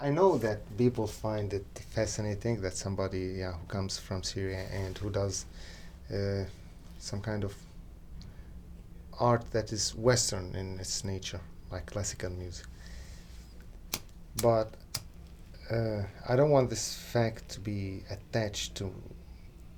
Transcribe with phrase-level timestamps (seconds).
[0.00, 4.96] I know that people find it fascinating that somebody yeah, who comes from Syria and
[4.96, 5.44] who does
[6.12, 6.44] uh,
[6.98, 7.54] some kind of
[9.18, 11.40] art that is Western in its nature,
[11.72, 12.66] like classical music.
[14.40, 14.72] But
[15.70, 18.94] uh, I don't want this fact to be attached to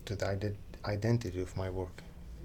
[0.05, 2.03] to the ide- identity of my work.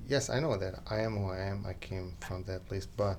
[0.07, 1.65] Yes, I know that I am who I am.
[1.67, 3.17] I came from that place, but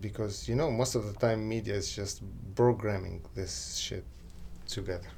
[0.00, 2.22] because you know most of the time media is just
[2.54, 4.04] programming this shit
[4.66, 5.08] together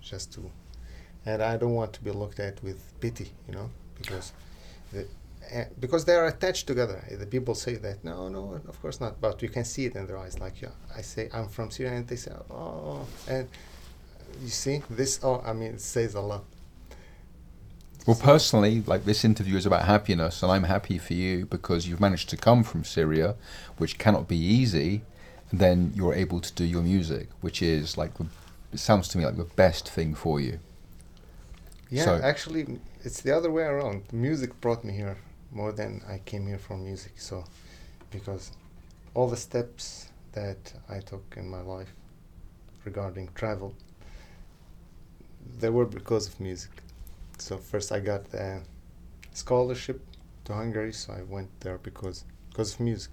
[0.00, 0.50] just to
[1.26, 4.32] and i don't want to be looked at with pity you know because
[4.92, 5.06] the,
[5.54, 7.04] uh, because they are attached together.
[7.10, 10.06] The people say that no no of course not but you can see it in
[10.06, 13.48] their eyes like yeah i say i'm from syria and they say oh and
[14.42, 16.44] you see this oh i mean it says a lot
[18.06, 22.00] well, personally, like this interview is about happiness, and I'm happy for you because you've
[22.00, 23.34] managed to come from Syria,
[23.78, 25.02] which cannot be easy.
[25.50, 28.10] Then you're able to do your music, which is like
[28.72, 30.58] it sounds to me like the best thing for you.
[31.88, 34.12] Yeah, so actually, it's the other way around.
[34.12, 35.16] Music brought me here
[35.50, 37.12] more than I came here for music.
[37.16, 37.44] So,
[38.10, 38.50] because
[39.14, 41.94] all the steps that I took in my life
[42.84, 43.74] regarding travel,
[45.58, 46.83] they were because of music
[47.38, 48.60] so first I got a
[49.32, 50.00] scholarship
[50.44, 53.12] to Hungary, so I went there because because of music.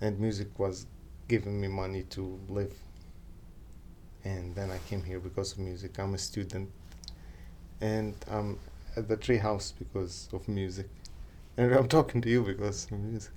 [0.00, 0.86] And music was
[1.28, 2.72] giving me money to live.
[4.24, 5.98] And then I came here because of music.
[5.98, 6.70] I'm a student,
[7.80, 8.58] and I'm
[8.96, 10.88] at the tree house because of music,
[11.56, 13.32] and I'm talking to you because of music.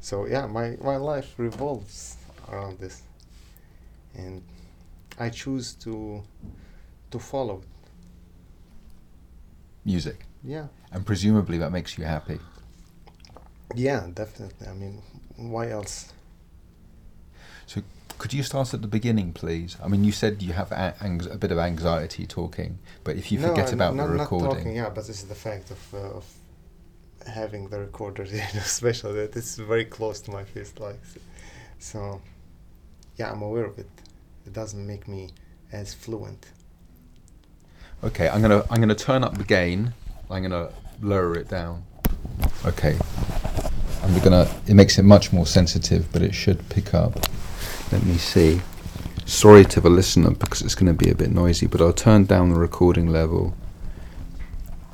[0.00, 2.16] So yeah, my my life revolves
[2.50, 3.02] around this,
[4.14, 4.42] and
[5.18, 6.22] I choose to
[7.10, 7.77] to follow it
[9.84, 10.26] music.
[10.44, 10.68] Yeah.
[10.92, 12.38] And presumably that makes you happy.
[13.74, 14.66] Yeah, definitely.
[14.66, 15.02] I mean,
[15.36, 16.12] why else?
[17.66, 17.82] So,
[18.16, 19.76] could you start at the beginning, please?
[19.82, 20.94] I mean, you said you have a,
[21.30, 24.54] a bit of anxiety talking, but if you no, forget about not, the recording, not
[24.56, 26.24] talking, yeah, but this is the fact of uh, of
[27.26, 31.00] having the recorder, you know, special that it's very close to my face, like
[31.78, 32.20] so.
[33.16, 33.90] Yeah, I'm aware of it.
[34.46, 35.30] It doesn't make me
[35.72, 36.46] as fluent
[38.04, 39.92] Okay, I'm gonna I'm gonna turn up the gain.
[40.30, 40.70] I'm gonna
[41.02, 41.82] lower it down.
[42.64, 42.96] Okay,
[44.08, 44.48] we're gonna.
[44.66, 47.14] It makes it much more sensitive, but it should pick up.
[47.90, 48.60] Let me see.
[49.26, 52.24] Sorry to the listener because it's going to be a bit noisy, but I'll turn
[52.24, 53.54] down the recording level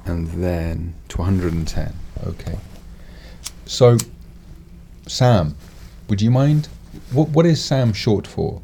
[0.04, 1.94] and then to 110.
[2.26, 2.58] Okay.
[3.64, 3.96] So,
[5.06, 5.56] Sam,
[6.08, 6.68] would you mind?
[7.12, 8.60] What what is Sam short for?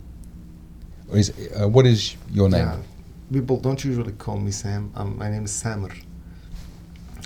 [1.08, 2.82] Or is uh, what is your name?
[3.32, 4.92] People don't usually call me Sam.
[4.94, 5.94] Um, my name is Samir.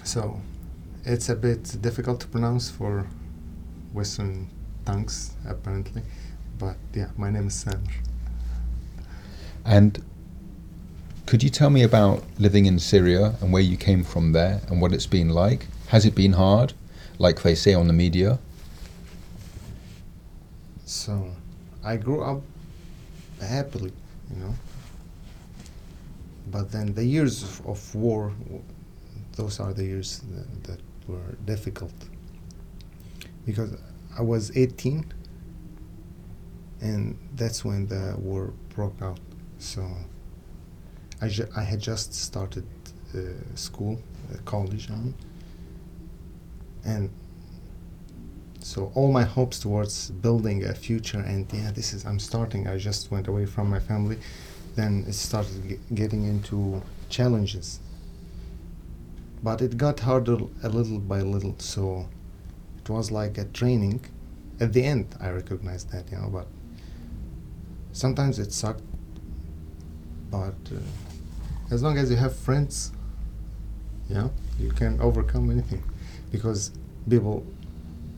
[0.04, 0.40] So
[1.04, 3.06] it's a bit difficult to pronounce for
[3.92, 4.50] Western
[4.84, 6.02] tongues, apparently.
[6.58, 7.92] But yeah, my name is Samir.
[9.64, 10.04] And
[11.26, 14.82] could you tell me about living in Syria and where you came from there and
[14.82, 15.66] what it's been like?
[15.88, 16.74] Has it been hard,
[17.18, 18.38] like they say on the media?
[20.84, 21.30] So,
[21.82, 22.42] I grew up
[23.40, 23.92] happily,
[24.30, 24.54] you know
[26.54, 28.32] but then the years of, of war,
[29.34, 31.92] those are the years that, that were difficult
[33.44, 33.70] because
[34.16, 35.12] I was 18
[36.80, 39.18] and that's when the war broke out.
[39.58, 39.84] So
[41.20, 42.66] I, ju- I had just started
[43.16, 43.18] uh,
[43.56, 44.00] school,
[44.32, 45.14] uh, college, I mean,
[46.84, 47.10] and
[48.60, 52.68] so all my hopes towards building a future and yeah, this is I'm starting.
[52.68, 54.18] I just went away from my family
[54.74, 57.80] then it started getting into challenges.
[59.42, 62.08] But it got harder a little by little, so
[62.78, 64.04] it was like a training.
[64.60, 66.46] At the end, I recognized that, you know, but
[67.92, 68.82] sometimes it sucked.
[70.30, 70.78] But uh,
[71.70, 72.92] as long as you have friends,
[74.08, 75.82] yeah, you can overcome anything.
[76.30, 76.72] Because
[77.08, 77.46] people,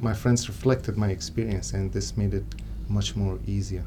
[0.01, 2.45] my friends reflected my experience, and this made it
[2.89, 3.85] much more easier.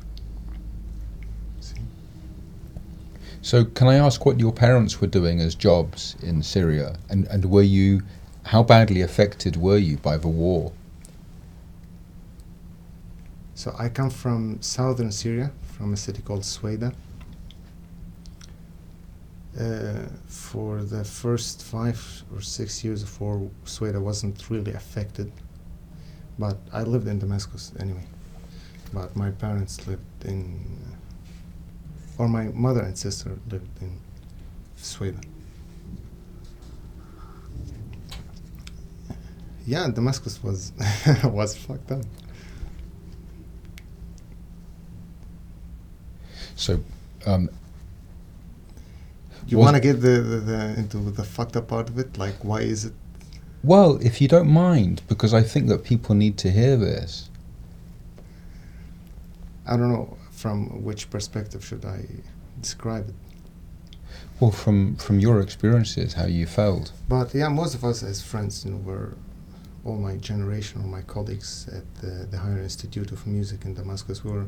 [3.41, 7.45] So, can I ask what your parents were doing as jobs in Syria, and and
[7.45, 8.01] were you,
[8.43, 10.73] how badly affected were you by the war?
[13.59, 16.93] So I come from southern Syria, from a city called Sweida.
[19.59, 25.29] Uh, for the first five or six years of war, Sweida wasn't really affected,
[26.37, 28.05] but I lived in Damascus anyway.
[28.93, 30.65] But my parents lived in
[32.19, 33.97] or my mother and sister lived in
[34.77, 35.23] Sweida.
[39.65, 40.73] Yeah, Damascus was
[41.23, 42.01] was fucked up.
[46.55, 46.81] So,
[47.25, 47.49] um,
[49.47, 52.17] you want to get the, the, the into the fucked up part of it?
[52.17, 52.93] Like, why is it?
[53.63, 57.29] Well, if you don't mind, because I think that people need to hear this.
[59.65, 61.99] I don't know from which perspective should I
[62.61, 63.15] describe it.
[64.39, 66.93] Well, from from your experiences, how you felt.
[67.07, 69.17] But yeah, most of us as friends, you know, were
[69.85, 74.23] all my generation, all my colleagues at the, the Higher Institute of Music in Damascus
[74.23, 74.45] were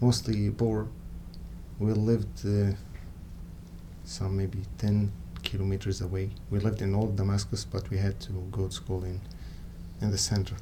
[0.00, 0.88] mostly poor.
[1.78, 2.74] We lived uh,
[4.04, 5.10] some maybe 10
[5.42, 6.30] kilometers away.
[6.50, 9.20] We lived in old Damascus, but we had to go to school in,
[10.02, 10.56] in the center.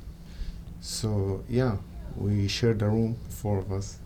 [0.81, 1.77] So, yeah,
[2.17, 3.99] we shared a room, four of us.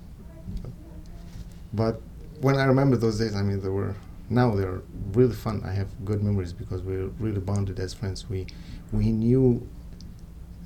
[1.73, 2.01] But
[2.41, 3.95] when I remember those days, I mean, they were
[4.31, 5.63] now they're really fun.
[5.65, 8.29] I have good memories because we are really bonded as friends.
[8.29, 8.47] We
[8.93, 9.67] we knew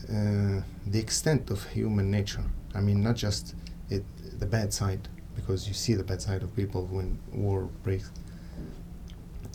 [0.08, 2.44] uh, the extent of human nature.
[2.74, 3.54] I mean, not just
[3.90, 4.04] it
[4.38, 8.10] the bad side, because you see the bad side of people when war breaks,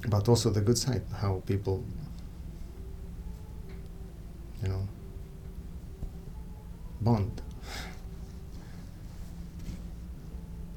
[0.07, 1.83] but also the good side, how people,
[4.62, 4.88] you know,
[7.01, 7.41] bond.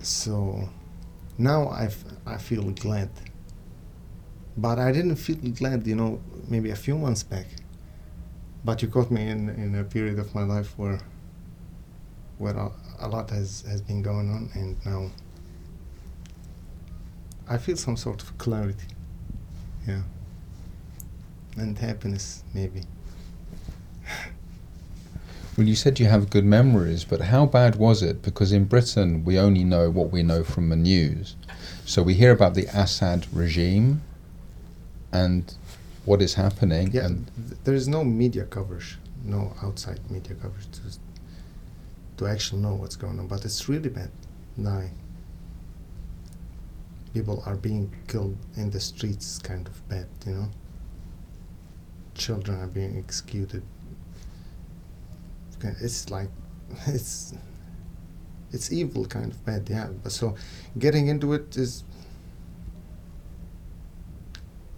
[0.06, 0.68] So
[1.38, 1.90] now I,
[2.26, 3.10] I feel glad.
[4.56, 7.46] But I didn't feel glad, you know, maybe a few months back.
[8.64, 11.00] But you caught me in, in a period of my life where
[12.38, 15.10] where a, a lot has, has been going on, and now
[17.48, 18.86] I feel some sort of clarity.
[19.86, 20.02] Yeah.
[21.56, 22.82] And happiness, maybe.
[25.56, 28.22] Well, you said you have good memories, but how bad was it?
[28.22, 31.36] Because in Britain, we only know what we know from the news.
[31.84, 34.02] So we hear about the Assad regime
[35.12, 35.54] and
[36.04, 36.90] what is happening.
[36.90, 40.80] Yeah, and th- there is no media coverage, no outside media coverage to,
[42.16, 43.28] to actually know what's going on.
[43.28, 44.10] But it's really bad.
[44.56, 44.82] Now,
[47.12, 50.48] people are being killed in the streets, kind of bad, you know.
[52.14, 53.62] Children are being executed
[55.80, 56.28] it's like
[56.86, 57.34] it's
[58.52, 60.34] it's evil kind of bad yeah but so
[60.78, 61.84] getting into it is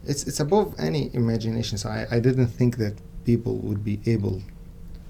[0.04, 2.94] it's it's above any imagination so I, I didn't think that
[3.24, 4.40] people would be able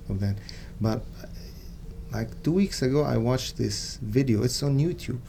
[0.09, 0.37] of that
[0.81, 1.05] but
[2.13, 5.21] like two weeks ago I watched this video it's on YouTube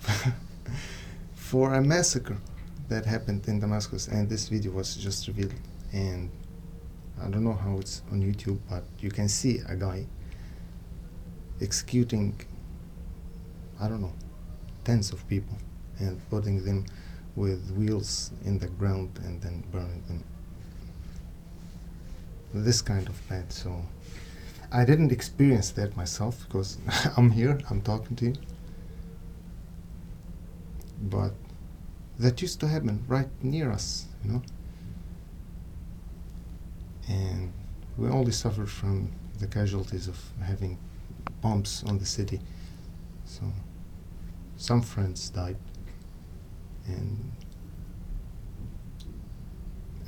[1.36, 2.38] for a massacre
[2.90, 5.54] that happened in Damascus and this video was just revealed
[5.92, 6.30] and
[7.22, 10.06] I don't know how it's on YouTube but you can see a guy
[11.62, 12.40] executing,
[13.80, 14.14] I don't know,
[14.84, 15.58] tens of people
[16.00, 16.86] and putting them
[17.36, 20.24] with wheels in the ground and then burning them.
[22.54, 23.52] This kind of bad.
[23.52, 23.84] So
[24.72, 26.78] I didn't experience that myself because
[27.18, 28.34] I'm here, I'm talking to you.
[31.02, 31.34] But
[32.18, 34.42] that used to happen right near us, you know.
[37.08, 37.54] And
[37.98, 40.78] we only suffered from the casualties of having
[41.42, 42.40] bombs on the city.
[43.26, 43.44] So
[44.58, 45.58] some friends died,
[46.86, 47.32] and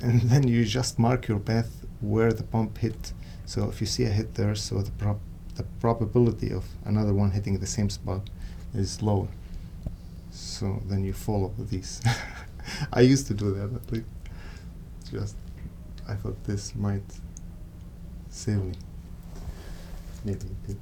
[0.00, 3.12] and then you just mark your path where the bomb hit.
[3.44, 5.20] So if you see a hit there, so the prob
[5.56, 8.30] the probability of another one hitting the same spot
[8.74, 9.28] is lower.
[10.30, 12.00] So then you follow these.
[12.92, 14.06] I used to do that at least.
[15.10, 15.36] Just
[16.08, 17.10] I thought this might
[18.30, 18.74] save me.
[20.24, 20.78] Maybe it did.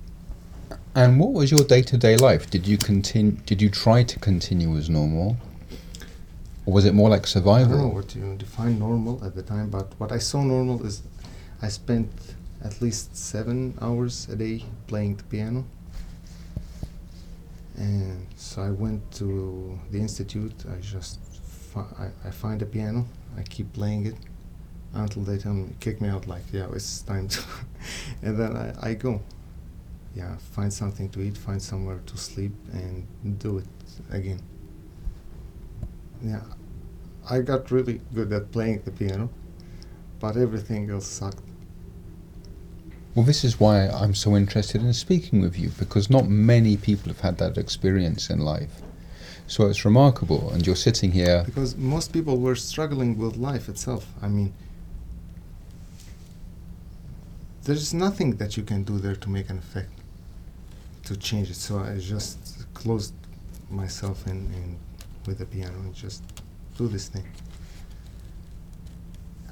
[0.95, 2.51] And what was your day to day life?
[2.51, 3.33] Did you continue?
[3.47, 5.37] Did you try to continue as normal,
[6.67, 7.75] or was it more like survival?
[7.75, 10.85] I don't know what you define normal at the time, but what I saw normal
[10.85, 11.03] is
[11.63, 12.11] I spent
[12.65, 15.65] at least seven hours a day playing the piano.
[17.77, 20.65] And so I went to the institute.
[20.69, 21.21] I just
[21.73, 23.07] fi- I, I find a piano.
[23.37, 24.17] I keep playing it
[24.95, 26.27] until they tell me kick me out.
[26.27, 27.43] Like yeah, it's time to,
[28.23, 29.21] and then I, I go
[30.15, 33.07] yeah, find something to eat, find somewhere to sleep, and
[33.38, 33.67] do it
[34.11, 34.41] again.
[36.23, 36.43] Yeah,
[37.31, 39.31] I got really good at playing the piano,
[40.19, 41.43] but everything else sucked.
[43.15, 47.09] Well, this is why I'm so interested in speaking with you because not many people
[47.09, 48.83] have had that experience in life.
[49.47, 51.43] So it's remarkable, and you're sitting here.
[51.47, 54.07] Because most people were struggling with life itself.
[54.21, 54.53] I mean,
[57.65, 59.98] there's nothing that you can do there to make an effect
[61.09, 61.57] to change it.
[61.57, 62.38] So I just
[62.75, 63.15] closed
[63.71, 64.79] myself in, in
[65.27, 66.23] with the piano and just
[66.77, 67.27] do this thing.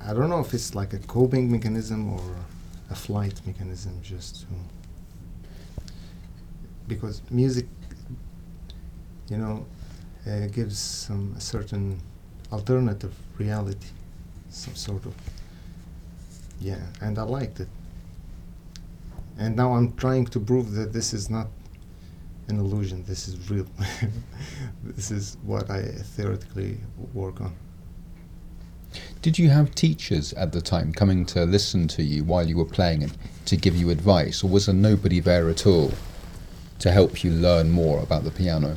[0.06, 2.22] I don't know if it's like a coping mechanism or
[2.90, 4.46] a flight mechanism, just to
[6.88, 7.66] because music,
[9.28, 9.66] you know,
[10.26, 11.98] uh, gives some a certain
[12.52, 13.88] alternative reality,
[14.50, 15.14] some sort of
[16.60, 17.68] yeah, and I liked it.
[19.38, 21.48] And now I'm trying to prove that this is not
[22.48, 23.04] an illusion.
[23.06, 23.66] This is real.
[24.84, 26.78] this is what I theoretically
[27.12, 27.54] work on.
[29.22, 32.64] Did you have teachers at the time coming to listen to you while you were
[32.64, 33.16] playing and
[33.46, 35.92] to give you advice, or was there nobody there at all
[36.78, 38.76] to help you learn more about the piano?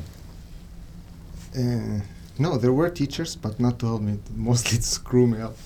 [1.56, 2.00] Uh,
[2.38, 5.56] no, there were teachers, but not to help me, mostly to screw me up.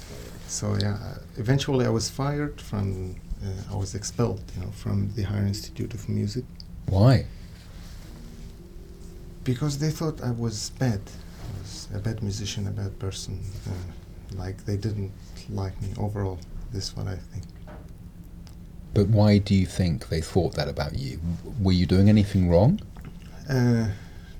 [0.48, 0.98] So yeah,
[1.36, 3.16] eventually I was fired from,
[3.70, 6.44] I was expelled, you know, from the Higher Institute of Music.
[6.86, 7.26] Why?
[9.44, 11.00] Because they thought I was bad.
[11.00, 13.40] I was a bad musician, a bad person.
[13.68, 13.72] Uh,
[14.36, 15.12] like they didn't
[15.50, 16.38] like me overall.
[16.72, 17.44] This is what I think.
[18.94, 21.20] But why do you think they thought that about you?
[21.60, 22.80] Were you doing anything wrong?
[23.48, 23.88] Uh,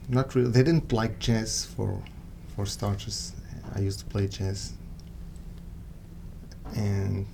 [0.08, 0.50] not really.
[0.50, 2.02] They didn't like jazz for,
[2.54, 3.32] for starters.
[3.74, 4.74] I used to play jazz,
[6.76, 7.26] and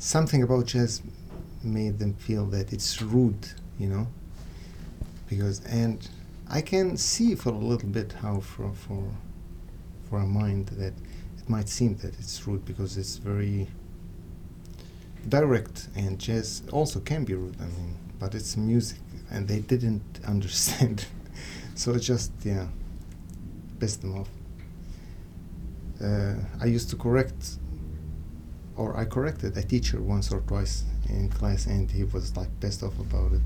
[0.00, 1.02] something about jazz
[1.62, 3.46] made them feel that it's rude,
[3.78, 4.06] you know.
[5.28, 6.08] Because and
[6.48, 9.04] I can see for a little bit how for for
[10.08, 10.94] for a mind that
[11.38, 13.68] it might seem that it's rude because it's very
[15.28, 17.56] direct and jazz also can be rude.
[17.60, 18.98] I mean, but it's music
[19.30, 21.04] and they didn't understand.
[21.74, 22.66] so it just yeah
[23.78, 24.28] pissed them off.
[26.02, 27.58] Uh, I used to correct
[28.80, 32.82] or I corrected a teacher once or twice in class, and he was like pissed
[32.82, 33.42] off about it.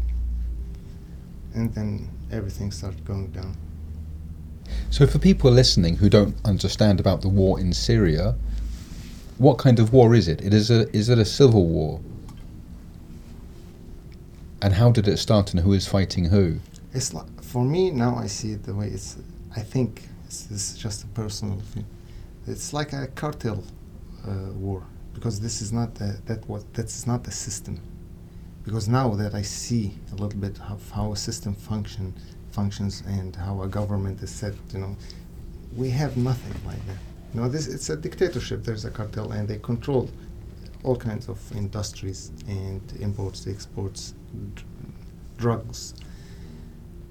[1.55, 3.57] And then everything started going down.
[4.91, 8.37] So, for people listening who don't understand about the war in Syria,
[9.39, 10.41] what kind of war is it?
[10.41, 12.01] It is a is it a civil war?
[14.63, 16.61] And how did it start, and who is fighting who?
[16.93, 18.15] It's like, for me now.
[18.17, 19.17] I see it the way it's.
[19.57, 21.87] I think it's, it's just a personal thing.
[22.47, 23.65] It's like a cartel
[24.27, 27.81] uh, war because this is not a, that what that's not the system
[28.65, 32.15] because now that I see a little bit of how a system function
[32.51, 34.97] functions and how a government is set, you know,
[35.77, 36.99] we have nothing like that.
[37.35, 38.63] You know, this it's a dictatorship.
[38.63, 40.09] There's a cartel, and they control
[40.85, 44.15] all kinds of industries and imports, exports,
[45.37, 45.95] drugs.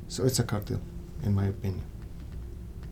[0.08, 0.82] So it's a cartel,
[1.24, 1.84] in my opinion.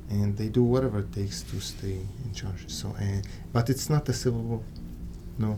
[0.10, 2.68] And they do whatever it takes to stay in charge.
[2.68, 3.22] So, uh,
[3.54, 4.62] but it's not a civil war.
[5.42, 5.58] No.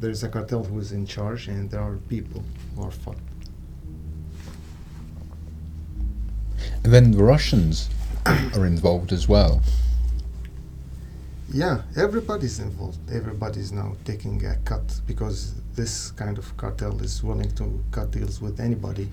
[0.00, 2.44] There's a cartel who is in charge, and there are people
[2.76, 3.16] who are fought.
[6.84, 7.88] And then the Russians
[8.26, 9.62] are involved as well.
[11.50, 12.98] Yeah, everybody's involved.
[13.10, 18.42] Everybody's now taking a cut because this kind of cartel is willing to cut deals
[18.42, 19.08] with anybody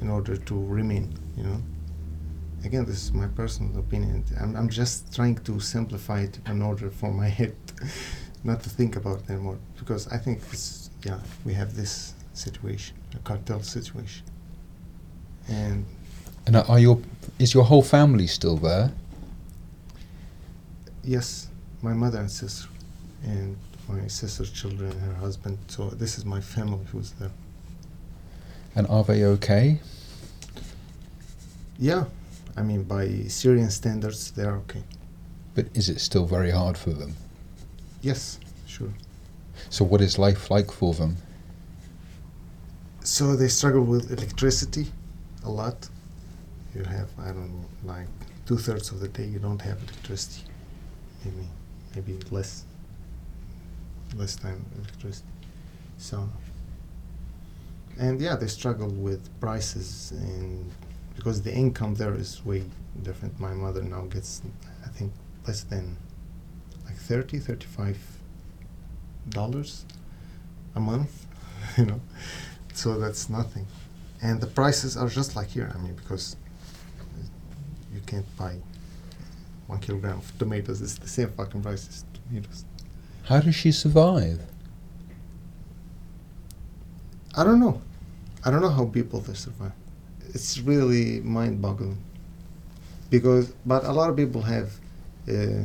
[0.00, 1.62] in order to remain, you know.
[2.64, 4.24] Again, this is my personal opinion.
[4.40, 7.54] I'm, I'm just trying to simplify it in order for my head
[8.46, 12.96] not to think about it anymore because I think it's yeah we have this situation
[13.14, 14.24] a cartel situation
[15.48, 15.84] and
[16.46, 16.98] And are your
[17.38, 18.90] is your whole family still there?
[21.04, 21.48] yes
[21.82, 22.68] my mother and sister
[23.24, 23.56] and
[23.88, 27.30] my sister's children and her husband so this is my family who's there
[28.76, 29.80] And are they okay?
[31.78, 32.04] yeah
[32.56, 34.82] I mean by Syrian standards they're okay
[35.54, 37.14] But is it still very hard for them?
[38.06, 38.38] Yes.
[38.66, 38.92] Sure.
[39.70, 41.16] So what is life like for them?
[43.02, 44.86] so they struggle with electricity
[45.44, 45.88] a lot.
[46.74, 48.08] You have i don't know like
[48.46, 50.42] two-thirds of the day you don't have electricity.
[51.24, 51.46] Maybe
[51.94, 52.64] maybe less
[54.16, 55.28] less time electricity.
[55.98, 56.28] So
[57.98, 60.70] and yeah they struggle with prices and
[61.16, 62.62] because the income there is way
[63.02, 63.38] different.
[63.40, 64.42] My mother now gets
[64.84, 65.12] i think
[65.46, 66.05] less than like
[67.06, 67.98] 30 35
[69.28, 69.84] dollars
[70.74, 71.26] a month
[71.78, 72.00] you know?
[72.74, 73.66] So that's nothing.
[74.22, 76.36] And the prices are just like here i mean because
[77.92, 78.56] you can't buy
[79.66, 82.64] one kilogram of tomatoes it's the same fucking price as tomatoes.
[83.24, 84.40] How does she survive?
[87.38, 87.82] i don't know.
[88.44, 89.72] I don't know how people they survive.
[90.28, 91.98] It's really mind-boggling.
[93.10, 94.68] Because but a lot of people have
[95.28, 95.64] uh,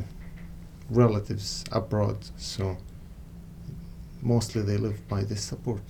[0.92, 2.78] relatives abroad so
[4.22, 5.82] mostly they live by this support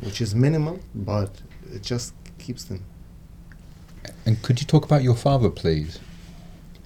[0.00, 1.30] which is minimal but
[1.72, 2.82] it just keeps them
[4.26, 5.98] And could you talk about your father, please?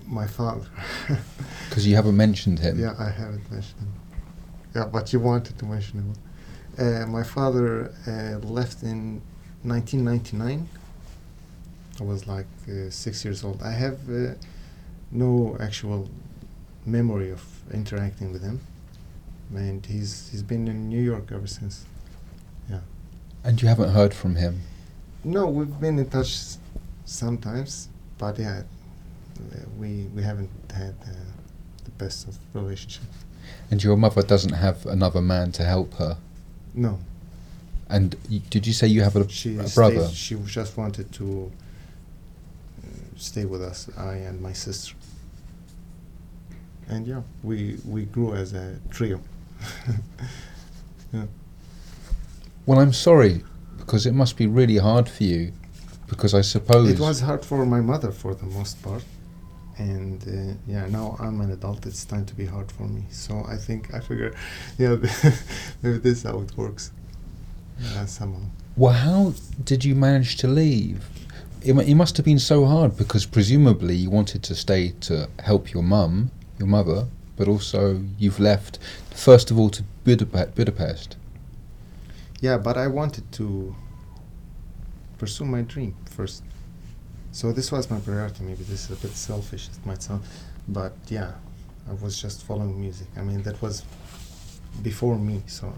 [0.06, 0.66] my father
[1.68, 2.78] Because you haven't mentioned him.
[2.78, 3.92] yeah i haven't mentioned him
[4.74, 6.12] yeah but you wanted to mention him
[6.78, 7.66] uh, my father
[8.06, 9.20] uh, left in
[9.62, 10.68] 1999
[11.98, 13.58] I was like uh, six years old.
[13.62, 14.34] I have uh,
[15.10, 16.10] no actual
[16.86, 18.60] memory of interacting with him,
[19.54, 21.84] and he's he's been in New York ever since.
[22.70, 22.80] Yeah.
[23.44, 24.60] And you haven't heard from him?
[25.24, 26.38] No, we've been in touch
[27.04, 27.88] sometimes,
[28.18, 28.62] but yeah,
[29.78, 31.10] we we haven't had uh,
[31.84, 33.04] the best of relationship.
[33.70, 36.16] And your mother doesn't have another man to help her.
[36.74, 36.98] No.
[37.88, 40.08] And y- did you say you have a, She a brother?
[40.08, 41.52] she just wanted to
[42.82, 44.95] uh, stay with us, I and my sister.
[46.88, 49.20] And yeah, we we grew as a trio.
[51.12, 51.24] yeah.
[52.66, 53.42] Well, I'm sorry
[53.86, 55.52] because it must be really hard for you.
[56.08, 59.04] Because I suppose It was hard for my mother for the most part.
[59.78, 61.86] And uh, yeah, now I'm an adult.
[61.86, 63.04] It's time to be hard for me.
[63.10, 64.34] So I think I figure,
[64.78, 64.96] yeah,
[65.82, 66.92] maybe this is how it works.
[67.80, 68.40] Yeah, somehow.
[68.76, 71.08] Well, how did you manage to leave?
[71.62, 75.72] It, it must have been so hard because presumably you wanted to stay to help
[75.72, 78.78] your mum, your mother, but also you've left,
[79.10, 81.16] first of all, to Budapest.
[82.40, 83.74] Yeah, but I wanted to
[85.18, 86.42] pursue my dream first.
[87.32, 88.44] So this was my priority.
[88.44, 90.22] Maybe this is a bit selfish, it might sound,
[90.68, 91.32] but yeah,
[91.88, 93.08] I was just following music.
[93.16, 93.84] I mean, that was
[94.82, 95.42] before me.
[95.46, 95.72] So,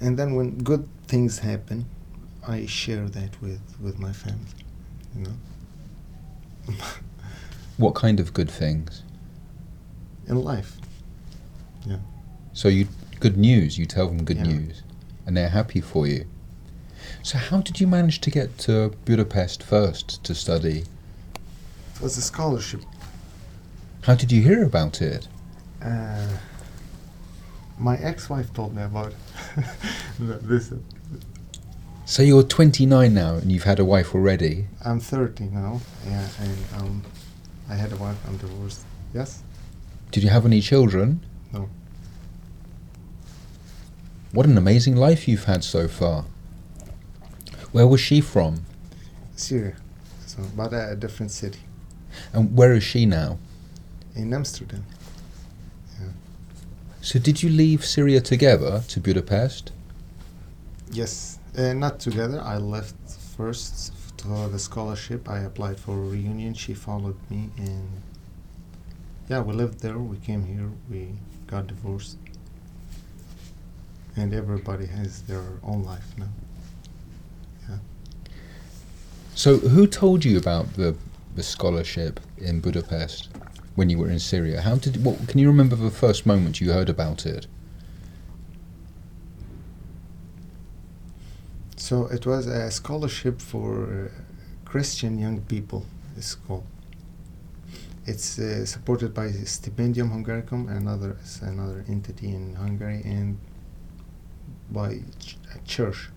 [0.00, 1.86] and then when good things happen,
[2.46, 4.46] I share that with with my family.
[5.16, 6.74] You know,
[7.80, 9.02] What kind of good things?
[10.28, 10.76] in life.
[11.84, 11.96] Yeah.
[12.52, 12.86] So you
[13.18, 13.76] good news.
[13.78, 14.44] You tell them good Yeah.
[14.52, 14.82] news,
[15.26, 16.26] and they're happy for you.
[17.24, 20.84] So how did you manage to get to Budapest first to study?
[21.96, 22.82] It was a scholarship.
[24.02, 25.26] How did you hear about it?
[25.82, 26.28] Uh,
[27.78, 29.12] my ex-wife told me about
[29.56, 30.46] it.
[30.46, 30.84] Listen,
[32.04, 34.66] So you're 29 now, and you've had a wife already.
[34.84, 35.80] I'm 30 now.
[36.06, 37.02] Yeah, and um,
[37.70, 38.16] I had a wife.
[38.26, 38.80] I'm divorced.
[39.14, 39.42] Yes.
[40.10, 41.20] Did you have any children?
[41.52, 41.68] No.
[44.32, 46.24] What an amazing life you've had so far.
[47.72, 48.64] Where was she from?
[49.36, 49.76] Syria.
[50.26, 51.58] So, but a different city
[52.32, 53.38] And where is she now?
[54.16, 54.84] in Amsterdam.
[57.02, 59.72] So did you leave Syria together to Budapest?
[60.92, 61.38] Yes.
[61.56, 62.40] Uh, not together.
[62.40, 62.94] I left
[63.36, 65.28] first for the scholarship.
[65.28, 66.54] I applied for a reunion.
[66.54, 67.88] She followed me, and
[69.28, 69.98] yeah, we lived there.
[69.98, 70.70] We came here.
[70.90, 71.08] We
[71.46, 72.18] got divorced,
[74.16, 76.28] and everybody has their own life now.
[77.68, 77.78] Yeah.
[79.34, 80.96] So who told you about the,
[81.34, 83.28] the scholarship in Budapest
[83.74, 84.60] when you were in Syria?
[84.60, 87.46] How did what can you remember the first moment you heard about it?
[91.90, 94.20] So it was a scholarship for uh,
[94.64, 95.84] Christian young people.
[96.16, 96.62] It's called.
[98.06, 103.38] It's uh, supported by Stipendium Hungaricum, another another entity in Hungary, and
[104.70, 106.10] by ch- a church.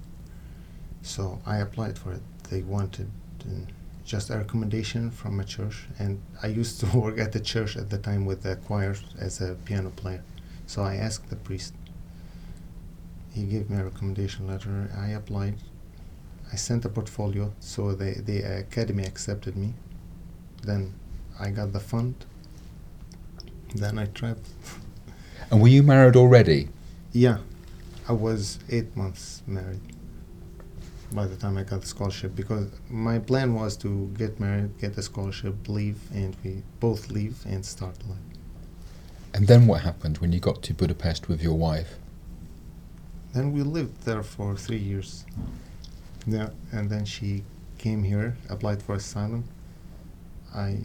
[1.01, 2.21] So I applied for it.
[2.51, 3.09] They wanted
[3.41, 3.65] uh,
[4.05, 7.89] just a recommendation from a church, and I used to work at the church at
[7.89, 10.23] the time with the choir as a piano player.
[10.67, 11.73] So I asked the priest
[13.33, 14.89] he gave me a recommendation letter.
[14.95, 15.55] I applied.
[16.51, 19.73] I sent a portfolio, so the the academy accepted me.
[20.61, 20.93] Then
[21.39, 22.25] I got the fund.
[23.75, 24.47] Then I traveled.
[25.51, 26.69] And were you married already?
[27.11, 27.37] Yeah,
[28.07, 29.81] I was eight months married
[31.13, 34.95] by the time I got the scholarship because my plan was to get married, get
[34.95, 38.17] the scholarship, leave, and we both leave and start life.
[39.33, 41.99] And then what happened when you got to Budapest with your wife?
[43.33, 45.25] Then we lived there for three years.
[46.27, 47.43] Yeah, and then she
[47.77, 49.43] came here, applied for asylum.
[50.55, 50.77] I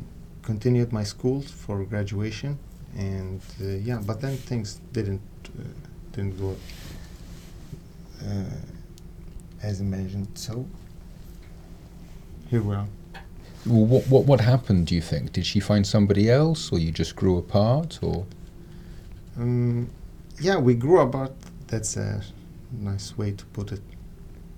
[0.43, 2.59] continued my school for graduation,
[2.97, 5.21] and uh, yeah, but then things didn't
[5.59, 5.63] uh,
[6.13, 6.57] didn't go
[8.25, 8.45] uh,
[9.63, 10.29] as imagined.
[10.35, 10.67] So
[12.51, 12.87] here we are.
[13.67, 14.87] Well, what, what what happened?
[14.87, 15.33] Do you think?
[15.33, 18.27] Did she find somebody else, or you just grew apart, or
[19.39, 19.89] Um,
[20.41, 21.33] yeah, we grew apart.
[21.69, 22.23] That's a
[22.73, 23.83] nice way to put it.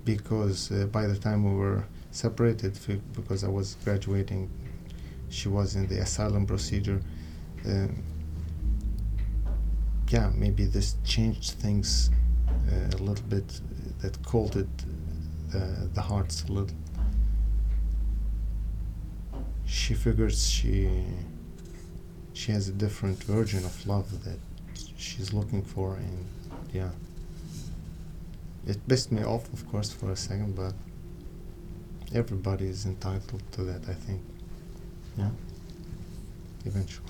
[0.05, 2.77] Because uh, by the time we were separated,
[3.13, 4.49] because I was graduating,
[5.29, 7.01] she was in the asylum procedure.
[7.67, 7.87] Uh,
[10.09, 12.09] yeah, maybe this changed things
[12.71, 13.61] uh, a little bit.
[13.61, 14.67] uh, That colded
[15.51, 16.75] the, the hearts a little.
[19.65, 20.89] She figures she
[22.33, 24.39] she has a different version of love that
[24.97, 26.25] she's looking for and
[26.73, 26.89] yeah
[28.67, 30.73] it pissed me off of course for a second but
[32.13, 33.81] everybody is entitled to that.
[33.89, 34.21] I think.
[35.17, 35.29] Yeah.
[36.65, 37.07] Eventually.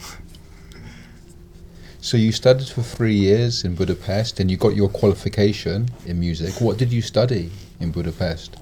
[2.00, 6.62] so you studied for three years in Budapest, and you got your qualification in music.
[6.62, 8.56] What did you study in Budapest?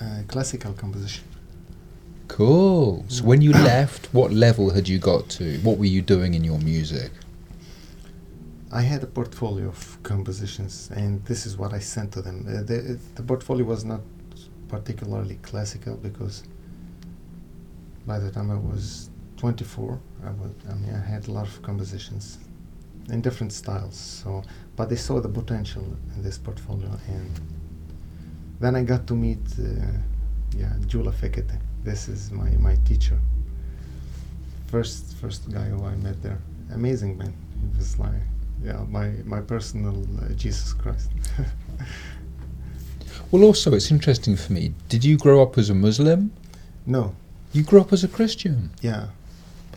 [0.00, 1.24] Uh, classical composition.
[2.28, 3.04] Cool.
[3.08, 5.58] So when you left, what level had you got to?
[5.58, 7.10] What were you doing in your music?
[8.72, 12.46] I had a portfolio of compositions, and this is what I sent to them.
[12.48, 14.00] Uh, the, the portfolio was not
[14.68, 16.44] particularly classical because
[18.06, 21.60] by the time I was 24, I, was, I mean, I had a lot of
[21.62, 22.38] compositions
[23.08, 23.96] in different styles.
[23.96, 24.44] So,
[24.76, 27.40] but they saw the potential in this portfolio, and
[28.60, 29.64] then I got to meet, uh,
[30.56, 31.58] yeah, Gyula Fekete.
[31.82, 33.18] This is my my teacher.
[34.68, 36.38] First, first guy who I met there.
[36.72, 37.34] Amazing man.
[37.60, 38.12] He was like,
[38.64, 41.10] yeah, my my personal uh, Jesus Christ.
[43.30, 44.74] well, also, it's interesting for me.
[44.88, 46.32] Did you grow up as a Muslim?
[46.86, 47.14] No.
[47.52, 48.70] You grew up as a Christian.
[48.80, 49.08] Yeah.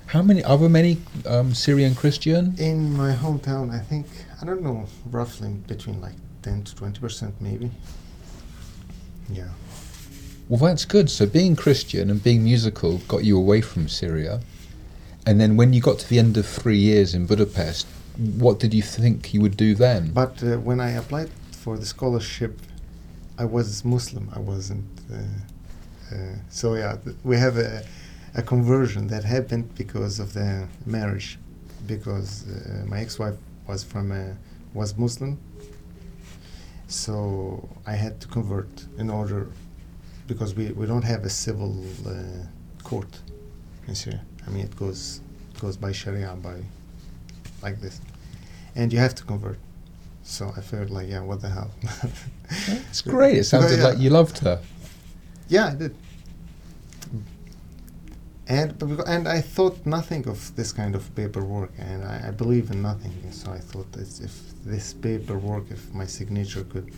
[0.08, 0.44] How many?
[0.44, 2.56] Are there many um, Syrian Christian?
[2.58, 4.06] In my hometown, I think
[4.42, 7.72] I don't know, roughly between like ten to twenty percent, maybe.
[9.30, 9.50] Yeah.
[10.50, 11.10] Well, that's good.
[11.10, 14.42] So being Christian and being musical got you away from Syria,
[15.26, 18.74] and then when you got to the end of three years in Budapest, what did
[18.74, 20.12] you think you would do then?
[20.12, 22.60] But uh, when I applied for the scholarship,
[23.38, 24.30] I was Muslim.
[24.36, 24.86] I wasn't.
[25.12, 25.18] Uh,
[26.12, 27.84] uh, so yeah, we have a,
[28.36, 31.40] a conversion that happened because of the marriage,
[31.88, 33.36] because uh, my ex-wife
[33.68, 34.36] was from a,
[34.74, 35.40] was Muslim.
[36.88, 39.48] So I had to convert in order,
[40.28, 42.12] because we, we don't have a civil uh,
[42.84, 43.20] court
[43.88, 44.22] in Syria.
[44.46, 45.22] I mean, it goes
[45.60, 46.58] goes by Sharia by
[47.64, 48.02] like this,
[48.76, 49.60] and you have to convert.
[50.24, 51.72] So I felt like, yeah, what the hell?
[52.90, 53.38] it's great.
[53.38, 53.88] It sounded yeah.
[53.88, 54.62] like you loved her.
[55.50, 55.96] Yeah, I did.
[58.48, 58.70] And
[59.08, 63.14] and I thought nothing of this kind of paperwork, and I, I believe in nothing.
[63.32, 66.92] So I thought if this paperwork, if my signature could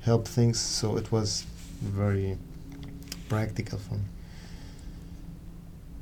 [0.00, 1.44] help things, so it was
[1.80, 2.36] very
[3.28, 4.08] practical for me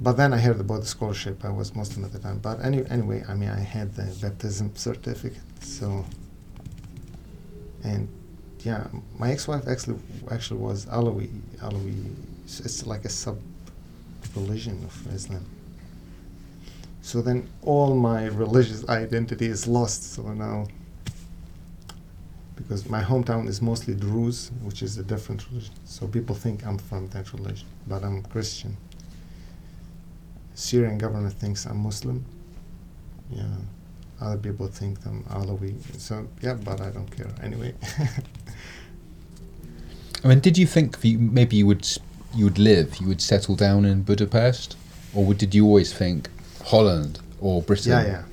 [0.02, 1.44] but then I heard about the scholarship.
[1.44, 2.38] I was Muslim at the time.
[2.38, 5.42] But any, anyway, I mean, I had the baptism certificate.
[5.60, 6.06] So,
[7.84, 8.08] and
[8.60, 8.86] yeah,
[9.18, 9.98] my ex-wife actually
[10.30, 11.28] actually was Alawi.
[11.58, 13.38] Alawi, it's like a sub
[14.34, 15.44] religion of Islam.
[17.02, 20.14] So then all my religious identity is lost.
[20.14, 20.66] So now,
[22.56, 25.74] because my hometown is mostly Druze, which is a different religion.
[25.84, 28.76] So people think I'm from that religion, but I'm Christian.
[30.60, 32.22] Syrian government thinks I'm Muslim.
[33.30, 33.44] Yeah,
[34.20, 35.74] other people think I'm Alawi.
[35.98, 37.74] So yeah, but I don't care anyway.
[40.22, 41.88] I mean, did you think you, maybe you would
[42.34, 44.76] you would live, you would settle down in Budapest,
[45.14, 46.28] or would, did you always think
[46.66, 47.92] Holland or Britain?
[47.92, 48.24] Yeah, yeah.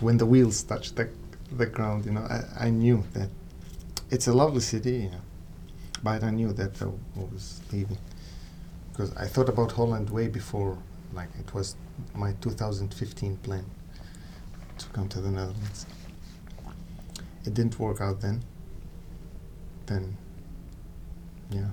[0.00, 1.08] When the wheels touch the
[1.50, 3.28] the ground, you know, I, I knew that
[4.08, 5.24] it's a lovely city, you know,
[6.04, 7.98] but I knew that I was leaving
[8.92, 10.78] because I thought about Holland way before
[11.16, 11.76] like it was
[12.14, 13.64] my 2015 plan
[14.78, 15.86] to come to the Netherlands.
[17.44, 18.42] It didn't work out then.
[19.86, 20.16] Then,
[21.50, 21.70] yeah,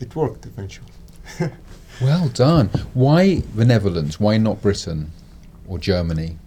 [0.00, 0.92] it worked eventually.
[2.00, 2.68] well done.
[2.94, 4.20] Why the Netherlands?
[4.20, 5.12] Why not Britain
[5.66, 6.38] or Germany?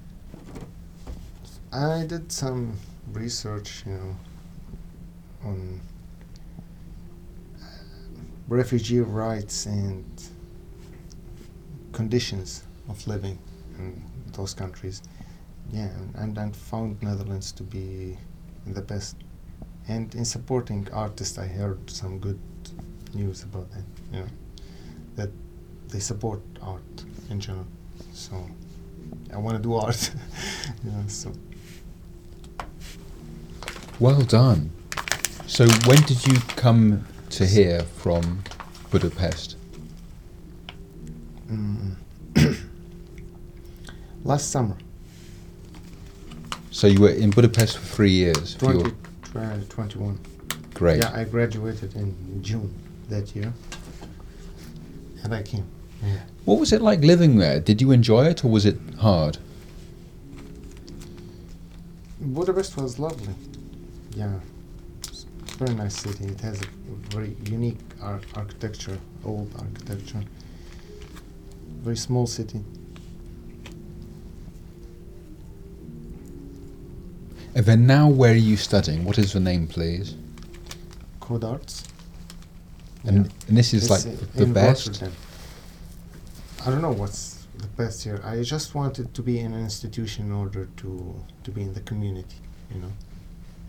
[1.72, 2.78] I did some
[3.12, 4.16] research, you know,
[5.44, 5.82] on
[7.62, 7.66] uh,
[8.48, 10.06] refugee rights and
[11.96, 13.40] conditions of living
[13.80, 14.04] in
[14.34, 15.02] those countries.
[15.72, 18.18] Yeah, and, and found Netherlands to be
[18.68, 19.16] the best.
[19.88, 22.40] And in supporting artists, I heard some good
[23.14, 23.86] news about that.
[24.12, 24.28] You know,
[25.16, 25.30] that
[25.88, 27.68] they support art in general.
[28.14, 28.36] So
[29.34, 30.12] I want to do art.
[30.84, 31.32] know, so.
[34.00, 34.72] Well done.
[35.48, 38.44] So when did you come to here from
[38.92, 39.56] Budapest?
[41.50, 41.96] Mm.
[44.24, 44.76] Last summer.
[46.72, 48.56] So you were in Budapest for three years?
[48.56, 48.92] 20,
[49.70, 50.20] 21.
[50.74, 50.98] Great.
[51.04, 52.74] Yeah, I graduated in June
[53.10, 53.54] that year.
[55.24, 55.66] And I came.
[56.04, 56.18] Yeah.
[56.46, 57.60] What was it like living there?
[57.60, 59.38] Did you enjoy it or was it hard?
[62.20, 63.34] Budapest was lovely.
[64.16, 64.40] Yeah.
[65.04, 66.26] It's a very nice city.
[66.26, 66.66] It has a
[67.16, 70.24] very unique ar- architecture, old architecture
[71.86, 72.62] very small city.
[77.54, 79.06] And then now, where are you studying?
[79.06, 80.16] What is the name, please?
[81.22, 81.88] Codarts.
[83.06, 83.32] And, yeah.
[83.48, 84.88] and this is it's like the best.
[84.88, 85.14] Rotterdam.
[86.66, 88.20] I don't know what's the best here.
[88.26, 90.90] I just wanted to be in an institution in order to
[91.46, 92.40] to be in the community,
[92.74, 92.94] you know.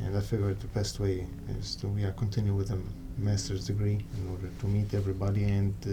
[0.00, 1.26] And I figured the best way
[1.59, 2.79] is to yeah, continue with a
[3.18, 5.92] master's degree in order to meet everybody and uh,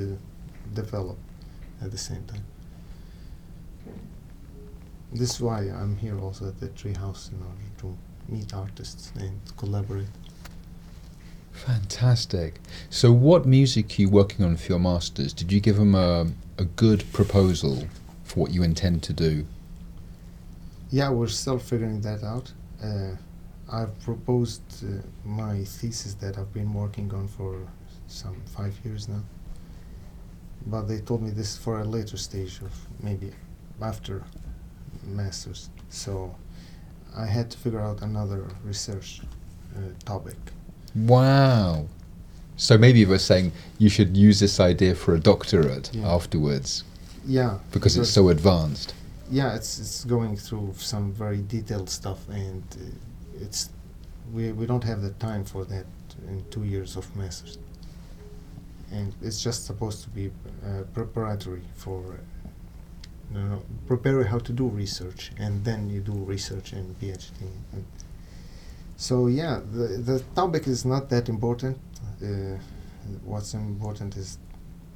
[0.82, 1.18] develop
[1.84, 2.44] at the same time.
[5.12, 9.40] This is why I'm here also at the Treehouse in order to meet artists and
[9.58, 10.08] collaborate.
[11.52, 12.60] Fantastic.
[12.90, 15.34] So, what music are you working on for your masters?
[15.34, 17.88] Did you give them a, a good proposal
[18.24, 19.46] for what you intend to do?
[20.90, 22.52] Yeah, we're still figuring that out.
[22.84, 23.16] Uh,
[23.72, 27.60] I've proposed uh, my thesis that I've been working on for
[28.08, 29.24] some five years now.
[30.66, 32.72] But they told me this for a later stage of
[33.02, 33.32] maybe
[33.82, 34.24] after
[35.06, 35.70] masters.
[35.90, 36.36] So
[37.16, 39.22] I had to figure out another research
[39.76, 40.38] uh, topic.
[40.96, 41.88] Wow.
[42.56, 46.08] So maybe you were saying you should use this idea for a doctorate yeah.
[46.08, 46.84] afterwards.
[47.26, 47.58] Yeah.
[47.72, 48.94] Because, because it's so advanced.
[49.32, 53.70] Yeah, it's it's going through some very detailed stuff, and uh, it's
[54.34, 55.86] we we don't have the time for that
[56.28, 57.58] in two years of masters,
[58.94, 60.28] and it's just supposed to be
[60.66, 62.20] uh, preparatory for
[63.36, 67.42] uh, prepare how to do research, and then you do research and PhD.
[67.74, 67.86] And
[68.96, 71.78] so yeah, the the topic is not that important.
[72.22, 72.58] Uh,
[73.26, 74.38] what's important is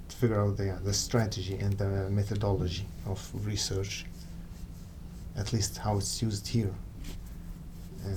[0.10, 4.06] to figure out the the strategy and the methodology of research.
[5.36, 6.74] At least how it's used here.
[8.06, 8.10] Uh,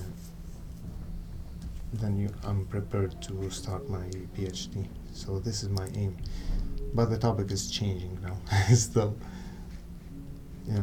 [1.93, 4.87] then you, I'm prepared to start my PhD.
[5.13, 6.17] So this is my aim.
[6.95, 8.37] But the topic is changing now.
[8.75, 9.17] Still,
[10.67, 10.83] yeah.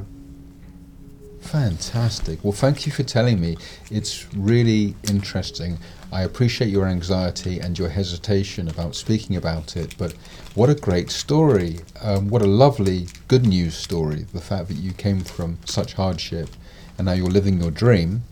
[1.41, 2.43] Fantastic.
[2.43, 3.57] Well, thank you for telling me.
[3.89, 5.77] It's really interesting.
[6.11, 10.13] I appreciate your anxiety and your hesitation about speaking about it, but
[10.55, 11.79] what a great story.
[12.01, 14.25] Um, what a lovely good news story.
[14.33, 16.49] The fact that you came from such hardship
[16.97, 18.23] and now you're living your dream.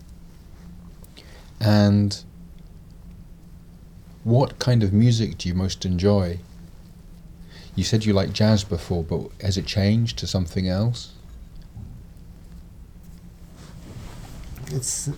[1.60, 2.22] And
[4.26, 6.40] what kind of music do you most enjoy?
[7.76, 11.14] You said you liked jazz before, but has it changed to something else?
[14.72, 15.10] it's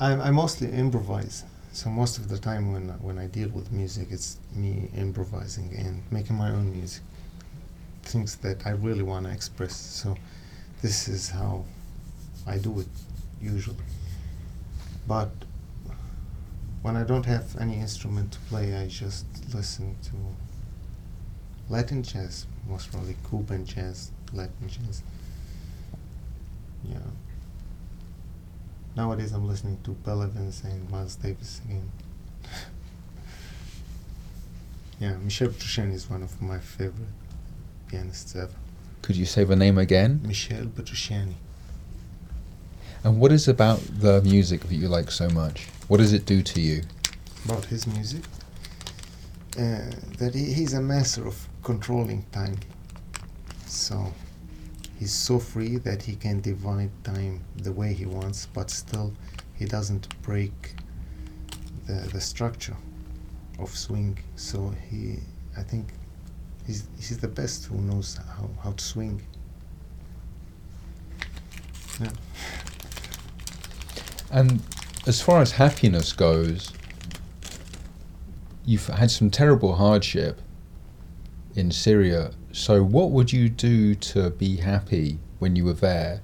[0.00, 1.44] I, I mostly improvise.
[1.72, 6.02] So most of the time when when I deal with music, it's me improvising and
[6.10, 7.02] making my own music,
[8.02, 9.76] things that I really want to express.
[9.76, 10.16] So
[10.82, 11.64] this is how
[12.46, 12.88] I do it
[13.40, 13.86] usually.
[15.06, 15.30] But
[16.84, 20.12] when I don't have any instrument to play, I just listen to
[21.70, 25.02] Latin jazz, most probably Cuban jazz, Latin jazz.
[26.86, 26.98] Yeah.
[28.94, 31.90] Nowadays, I'm listening to Bill Evans and Miles Davis again.
[35.00, 37.08] yeah, Michel Petrucciani is one of my favorite
[37.88, 38.52] pianists ever.
[39.00, 40.20] Could you say the name again?
[40.22, 41.36] Michel Petrucciani.
[43.02, 45.68] And what is about the music that you like so much?
[45.88, 46.82] What does it do to you?
[47.44, 48.22] About his music?
[49.58, 52.56] Uh, that he, he's a master of controlling time.
[53.66, 54.12] So
[54.98, 59.12] he's so free that he can divide time the way he wants, but still
[59.54, 60.74] he doesn't break
[61.86, 62.76] the the structure
[63.58, 64.18] of swing.
[64.36, 65.18] So he,
[65.56, 65.92] I think,
[66.66, 69.22] he's he's the best who knows how, how to swing.
[72.00, 72.10] Yeah.
[74.30, 74.62] And
[75.06, 76.72] as far as happiness goes,
[78.64, 80.40] you've had some terrible hardship
[81.54, 86.22] in Syria so, what would you do to be happy when you were there?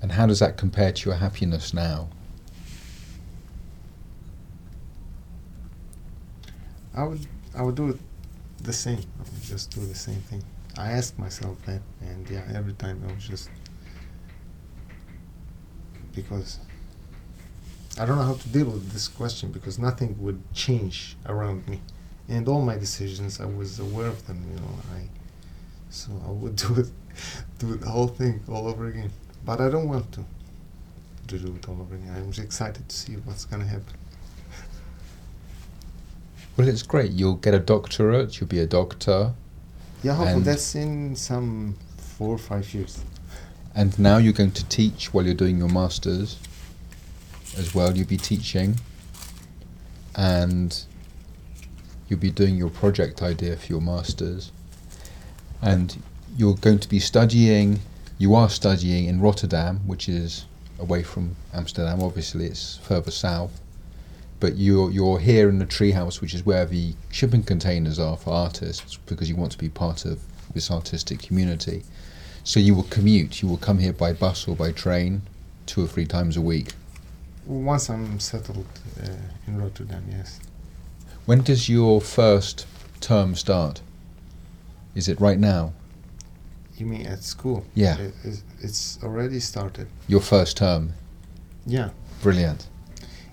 [0.00, 2.08] And how does that compare to your happiness now?
[6.94, 7.98] I would I would do
[8.62, 9.00] the same.
[9.00, 10.42] I would just do the same thing.
[10.78, 13.50] I ask myself that, and yeah, every time I was just
[16.14, 16.58] because
[17.98, 21.80] I don't know how to deal with this question because nothing would change around me,
[22.28, 24.44] and all my decisions I was aware of them.
[24.50, 25.08] You know, I
[25.90, 26.88] so I would do it,
[27.58, 29.10] do the whole thing all over again.
[29.44, 30.24] But I don't want to,
[31.28, 32.12] to do it all over again.
[32.16, 33.94] I'm excited to see what's going to happen.
[36.56, 37.10] Well, it's great.
[37.12, 38.40] You'll get a doctorate.
[38.40, 39.32] You'll be a doctor.
[40.02, 43.02] Yeah, hopefully that's in some four or five years.
[43.74, 46.38] And now you're going to teach while you're doing your masters,
[47.58, 47.96] as well.
[47.96, 48.80] You'll be teaching,
[50.16, 50.84] and
[52.08, 54.52] you'll be doing your project idea for your masters
[55.62, 56.02] and
[56.36, 57.80] you're going to be studying.
[58.18, 60.46] You are studying in Rotterdam, which is
[60.78, 62.02] away from Amsterdam.
[62.02, 63.60] Obviously, it's further south.
[64.40, 68.30] but you're you're here in the treehouse, which is where the shipping containers are for
[68.32, 70.20] artists, because you want to be part of
[70.54, 71.82] this artistic community.
[72.44, 73.40] So you will commute.
[73.42, 75.22] You will come here by bus or by train,
[75.66, 76.72] two or three times a week.
[77.46, 78.66] Once I'm settled
[79.02, 79.06] uh,
[79.46, 80.40] in Rotterdam, yes.
[81.26, 82.66] When does your first
[83.00, 83.80] term start?
[84.94, 85.72] Is it right now?
[86.76, 87.64] You mean at school?
[87.74, 87.96] Yeah.
[87.98, 89.86] It, it's- it's already started.
[90.08, 90.94] Your first term.
[91.66, 91.90] Yeah.
[92.22, 92.66] Brilliant.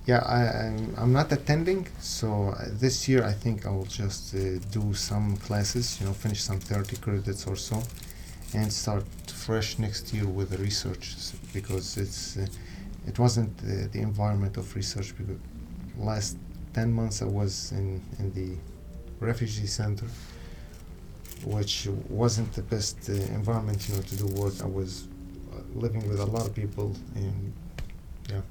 [0.06, 4.36] Yeah, I, I'm, I'm not attending, so uh, this year I think I will just
[4.36, 4.40] uh,
[4.72, 7.82] do some classes, you know, finish some 30 credits or so,
[8.54, 11.16] and start fresh next year with the research
[11.54, 12.46] because it's uh,
[13.08, 15.38] it wasn't the, the environment of research because
[15.98, 16.38] last
[16.74, 18.56] 10 months I was in, in the
[19.20, 20.06] refugee center,
[21.44, 24.54] which wasn't the best uh, environment, you know, to do work.
[24.62, 25.08] I was
[25.54, 27.54] uh, living with a lot of people and
[28.30, 28.42] yeah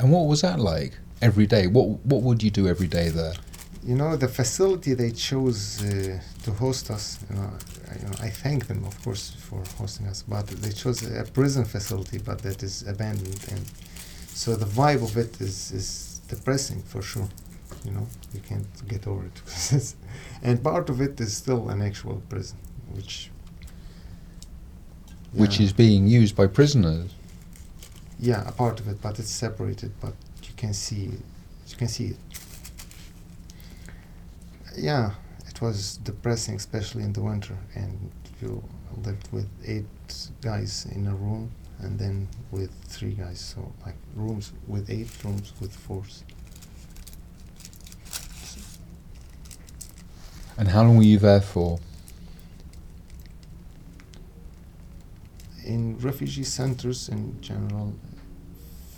[0.00, 1.66] And what was that like every day?
[1.66, 3.34] What what would you do every day there?
[3.84, 7.50] You know, the facility they chose uh, to host us, you know,
[7.90, 11.24] I, you know, I thank them, of course, for hosting us, but they chose a
[11.24, 13.40] prison facility, but that is abandoned.
[13.50, 13.64] And
[14.38, 17.28] so the vibe of it is, is depressing for sure.
[17.84, 19.94] You know, you can't get over it.
[20.44, 22.56] and part of it is still an actual prison,
[22.92, 23.32] which.
[25.32, 27.10] Which is being used by prisoners.
[28.20, 31.10] Yeah, a part of it, but it's separated, but you can see,
[31.66, 32.16] you can see it.
[34.76, 35.14] Yeah,
[35.48, 38.62] it was depressing, especially in the winter, and you
[39.04, 44.52] lived with eight guys in a room, and then with three guys, so like rooms
[44.66, 46.24] with eight, rooms with fours.
[50.56, 51.78] And how long were you there for?
[55.64, 57.94] In refugee centers in general,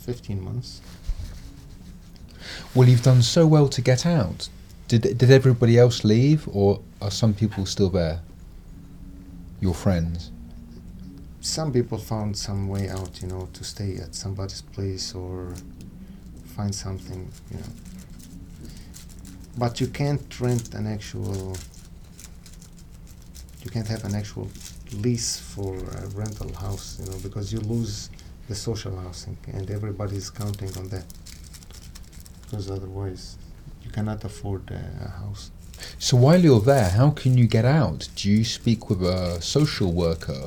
[0.01, 0.81] 15 months.
[2.75, 4.49] Well, you've done so well to get out.
[4.88, 8.21] Did did everybody else leave, or are some people still there?
[9.61, 10.31] Your friends.
[11.40, 15.55] Some people found some way out, you know, to stay at somebody's place or
[16.57, 17.72] find something, you know.
[19.57, 21.57] But you can't rent an actual.
[23.64, 24.48] You can't have an actual
[24.92, 28.11] lease for a rental house, you know, because you lose
[28.48, 31.05] the social housing, and everybody's counting on that.
[32.42, 33.37] Because otherwise,
[33.83, 35.50] you cannot afford a, a house.
[35.98, 38.09] So while you're there, how can you get out?
[38.16, 40.46] Do you speak with a social worker?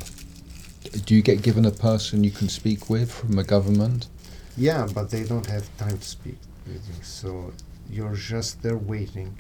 [1.06, 4.08] Do you get given a person you can speak with from the government?
[4.56, 7.52] Yeah, but they don't have time to speak with you, so
[7.90, 9.36] you're just there waiting,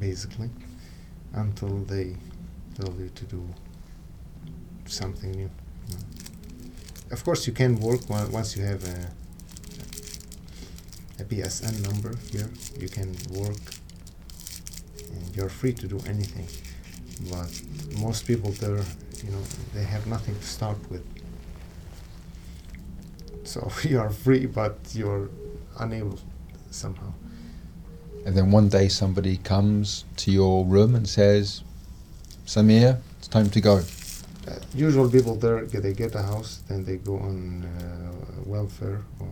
[0.00, 0.48] basically,
[1.34, 2.16] until they
[2.74, 3.46] tell you to do
[4.86, 5.50] something new.
[7.10, 9.10] Of course, you can work on- once you have a,
[11.20, 12.50] a BSN number here.
[12.80, 13.60] You can work,
[15.12, 16.48] and you're free to do anything.
[17.30, 17.50] But
[18.00, 18.82] most people there,
[19.24, 19.42] you know,
[19.74, 21.04] they have nothing to start with.
[23.44, 25.28] So you are free, but you're
[25.78, 26.18] unable
[26.70, 27.12] somehow.
[28.24, 31.62] And then one day somebody comes to your room and says,
[32.44, 33.76] Samir, it's time to go.
[34.48, 39.28] Uh, usual people there, they get a house, then they go on uh, welfare, or,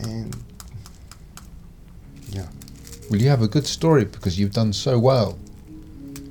[0.00, 0.36] and
[2.30, 2.46] yeah,
[3.10, 5.38] Well, you have a good story because you've done so well.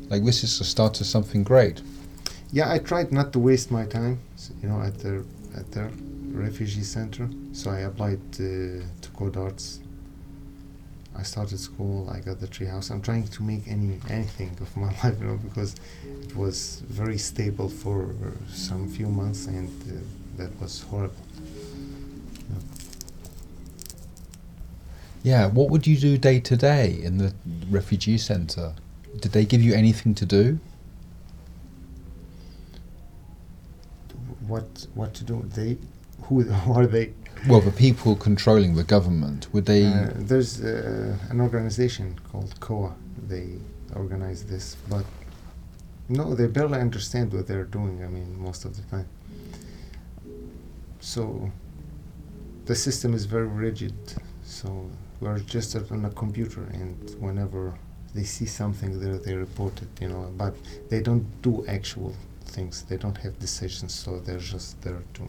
[0.10, 1.82] Like, this is the start of something great.
[2.52, 2.72] yeah.
[2.72, 4.20] I tried not to waste my time,
[4.62, 5.24] you know, at the
[5.56, 5.90] at the
[6.32, 7.30] refugee center.
[7.52, 9.80] So I applied uh, to Codarts.
[11.16, 12.10] I started school.
[12.10, 12.92] I got the treehouse.
[12.92, 15.76] I'm trying to make any anything of my life, you know, because
[16.24, 18.14] it was very stable for
[18.54, 19.94] some few months, and uh,
[20.38, 21.16] that was horrible.
[25.24, 27.34] Yeah, what would you do day to day in the
[27.70, 28.74] refugee centre?
[29.20, 30.60] Did they give you anything to do?
[34.48, 35.44] What what to do?
[35.54, 35.78] They
[36.24, 37.14] who, who are they?
[37.48, 39.86] Well, the people controlling the government, would they.
[39.86, 42.96] Uh, there's uh, an organization called COA.
[43.28, 43.48] They
[43.96, 45.06] organize this, but
[46.10, 48.04] no, they barely understand what they're doing.
[48.04, 49.08] I mean, most of the time.
[51.00, 51.52] So
[52.66, 53.94] the system is very rigid.
[54.44, 57.78] So we're just on a computer, and whenever
[58.18, 59.92] they see something there, they report it.
[60.02, 60.54] You know, but
[60.90, 62.14] they don't do actual
[62.56, 62.84] things.
[62.90, 65.24] They don't have decisions, so they're just there to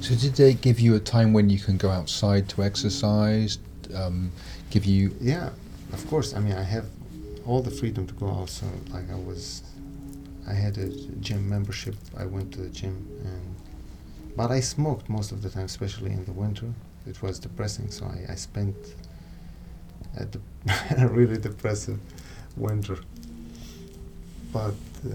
[0.00, 3.58] So, did they give you a time when you can go outside to exercise?
[3.94, 4.32] Um,
[4.70, 5.14] give you.
[5.20, 5.50] Yeah,
[5.92, 6.28] of course.
[6.34, 6.86] I mean, I have
[7.46, 8.48] all the freedom to go out.
[8.48, 9.62] So, like, I was,
[10.48, 10.88] I had a
[11.26, 11.96] gym membership.
[12.16, 12.96] I went to the gym,
[13.28, 13.44] and
[14.38, 16.68] but I smoked most of the time, especially in the winter.
[17.12, 17.90] it was depressing.
[17.90, 18.76] So I, I spent
[20.16, 20.40] a, de-
[21.08, 21.98] really depressive
[22.56, 22.98] winter.
[24.52, 24.74] But
[25.06, 25.14] uh,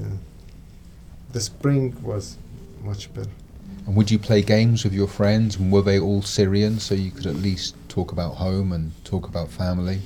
[1.31, 2.37] the spring was
[2.83, 3.29] much better.
[3.85, 5.57] And would you play games with your friends?
[5.57, 9.27] And were they all Syrian, so you could at least talk about home and talk
[9.27, 9.99] about family?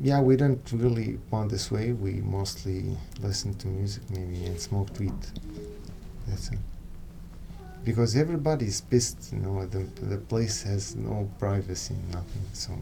[0.00, 1.92] Yeah, we didn't really bond this way.
[1.92, 5.12] We mostly listened to music, maybe, and smoked weed.
[6.26, 6.58] That's it.
[7.84, 9.66] Because everybody's pissed, you know.
[9.66, 12.42] The the place has no privacy, nothing.
[12.52, 12.72] So.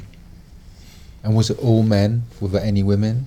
[1.24, 2.24] And was it all men?
[2.40, 3.26] Were there any women?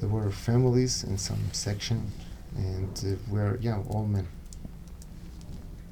[0.00, 2.10] There were families in some section,
[2.56, 4.26] and uh, we're yeah, all men.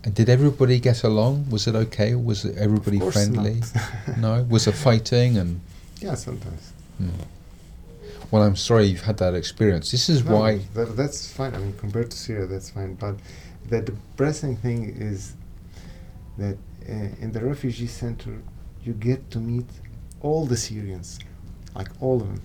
[0.03, 1.51] And did everybody get along?
[1.51, 2.15] Was it okay?
[2.15, 3.61] Was it everybody friendly?
[4.09, 4.19] not.
[4.19, 4.43] no.
[4.45, 5.61] Was there fighting and?
[6.01, 6.73] yeah, sometimes.
[6.99, 7.11] Hmm.
[8.31, 9.91] Well, I'm sorry you've had that experience.
[9.91, 10.59] This is No, why.
[10.75, 11.55] that, that's fine.
[11.55, 12.95] I mean, compared to Syria, that's fine.
[12.95, 13.17] But
[13.69, 15.35] the depressing thing is
[16.39, 16.57] that
[16.89, 18.41] uh, in the refugee center,
[18.85, 19.67] you get to meet
[20.21, 21.19] all the Syrians,
[21.75, 22.43] like all of them.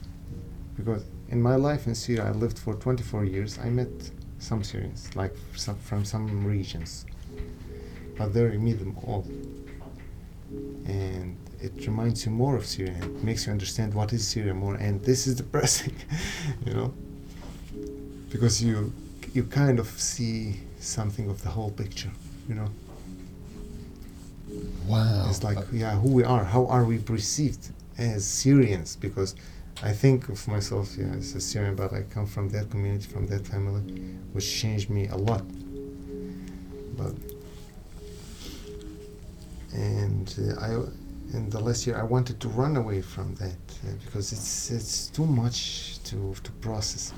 [0.76, 3.58] Because in my life in Syria, I lived for 24 years.
[3.60, 3.90] I met
[4.40, 7.06] some Syrians, like some, from some regions.
[8.18, 9.26] But there you meet them all.
[10.86, 12.96] And it reminds you more of Syria.
[13.02, 14.76] It makes you understand what is Syria more.
[14.76, 15.96] And this is depressing,
[16.66, 16.94] you know?
[18.36, 18.92] because you
[19.34, 22.12] you kind of see something of the whole picture
[22.50, 22.70] you know
[24.88, 25.26] Wow.
[25.30, 28.96] it's like yeah who we are how are we perceived as syrians?
[28.96, 29.36] Because
[29.84, 33.28] i think of myself yeah as a syrian but i come from that community from
[33.28, 33.82] that family
[34.34, 35.44] which changed me a lot.
[36.98, 37.14] But
[39.74, 40.70] and uh, i
[41.36, 45.08] in the last year i wanted to run away from that uh, because it's it's
[45.08, 47.14] too much to to process.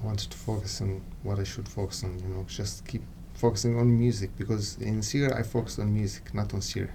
[0.00, 3.02] I wanted to focus on what I should focus on, you know, just keep
[3.36, 6.90] focusing on music because in Syria I focused on music, not on Syria.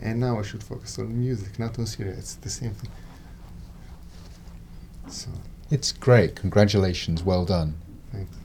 [0.00, 2.14] And now I should focus on music, not on Syria.
[2.18, 2.90] It's the same thing.
[5.08, 5.28] So,
[5.70, 6.34] It's great.
[6.36, 7.22] Congratulations.
[7.22, 7.74] Well done.
[8.12, 8.36] thanks.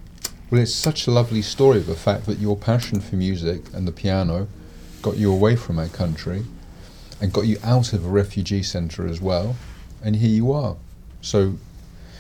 [0.50, 3.92] Well, it's such a lovely story the fact that your passion for music and the
[3.92, 4.48] piano
[5.02, 6.44] got you away from our country
[7.22, 9.56] and got you out of a refugee centre as well,
[10.04, 10.76] and here you are.
[11.22, 11.56] So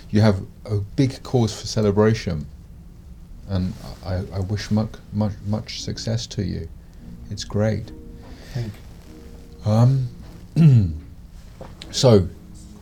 [0.09, 2.45] you have a big cause for celebration,
[3.51, 3.73] and
[4.05, 6.69] I, I wish much, much, much success to you.
[7.29, 7.91] It's great.
[8.53, 8.71] Thank
[9.65, 9.71] you.
[9.71, 10.07] Um,
[11.91, 12.29] so,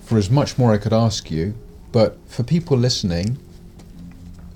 [0.05, 1.55] for as much more I could ask you,
[1.91, 3.37] but for people listening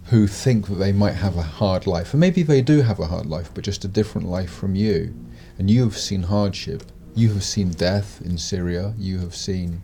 [0.06, 3.08] who think that they might have a hard life, and maybe they do have a
[3.08, 5.14] hard life, but just a different life from you,
[5.58, 6.84] and you have seen hardship,
[7.16, 9.82] you have seen death in Syria, you have seen.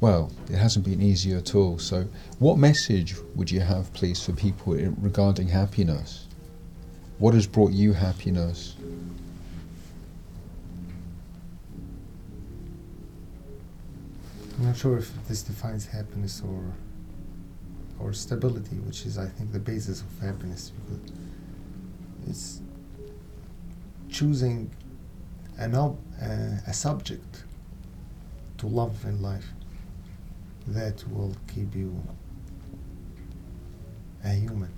[0.00, 1.78] Well, it hasn't been easy at all.
[1.78, 2.06] So,
[2.38, 6.26] what message would you have, please, for people regarding happiness?
[7.18, 8.76] What has brought you happiness?
[14.58, 16.62] I'm not sure if this defines happiness or
[17.98, 21.12] or stability, which is I think the basis of happiness because
[22.26, 22.60] it's
[24.08, 24.70] choosing
[25.58, 27.44] an ob- uh, a subject
[28.58, 29.52] to love in life
[30.68, 32.00] that will keep you
[34.24, 34.70] a human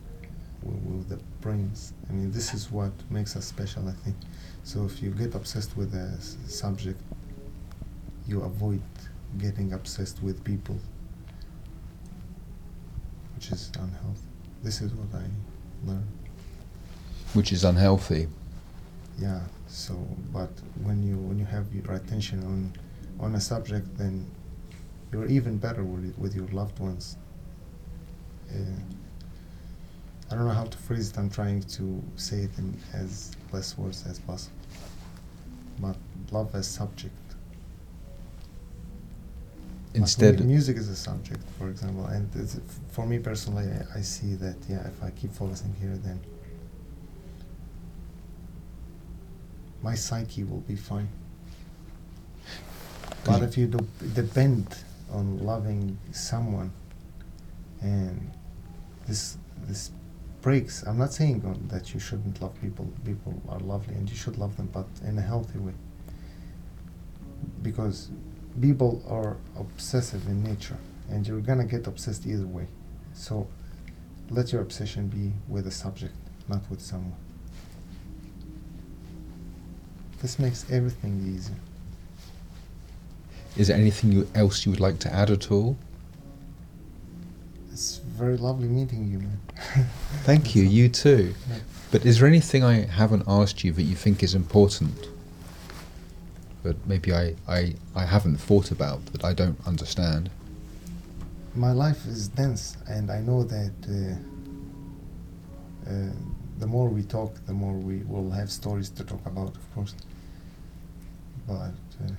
[0.63, 1.93] with, with the brains.
[2.09, 4.17] I mean, this is what makes us special, I think.
[4.65, 7.01] So if you get obsessed with a s- subject,
[8.27, 8.83] you avoid
[9.39, 10.79] getting obsessed with people,
[13.35, 14.21] which is unhealthy.
[14.63, 15.25] This is what I
[15.87, 16.07] learned.
[17.35, 18.29] Which is unhealthy.
[19.19, 19.41] Yeah.
[19.67, 19.95] So,
[20.33, 20.51] but
[20.83, 22.73] when you when you have your attention on
[23.19, 24.27] on a subject, then
[25.13, 27.17] you're even better with with your loved ones.
[28.51, 28.59] Uh,
[30.31, 31.19] I don't know how to phrase it.
[31.19, 34.57] I'm trying to say it in as less words as possible.
[35.79, 35.97] But
[36.31, 37.15] love as subject.
[39.95, 42.59] Instead, mu- music is a subject, for example, and it's,
[42.89, 46.19] for me personally, I, I see that yeah, if I keep focusing here, then
[49.83, 51.09] my psyche will be fine.
[53.25, 54.67] But if you do depend
[55.13, 56.73] on loving someone,
[57.81, 58.31] and
[59.07, 59.91] this this
[60.41, 62.91] breaks, I'm not saying that you shouldn't love people.
[63.05, 65.75] People are lovely, and you should love them, but in a healthy way.
[67.63, 68.11] Because
[68.61, 70.79] people are obsessive in nature,
[71.11, 72.67] and you're gonna get obsessed either way.
[73.15, 73.47] So
[74.31, 76.15] let your obsession be with a subject,
[76.49, 77.17] not with someone.
[80.21, 81.57] This makes everything easier.
[83.57, 85.77] Is there anything you, else you would like to add at all?
[87.73, 89.41] It's very lovely meeting you, man.
[90.25, 90.63] Thank you.
[90.63, 91.35] You too.
[91.51, 91.59] Yeah.
[91.91, 95.09] But is there anything I haven't asked you that you think is important?
[96.63, 100.31] But maybe I, I, I haven't thought about that I don't understand.
[101.55, 104.15] My life is dense, and I know that uh,
[105.91, 106.13] uh,
[106.59, 109.95] the more we talk, the more we will have stories to talk about, of course.
[111.47, 111.75] But
[112.05, 112.13] uh,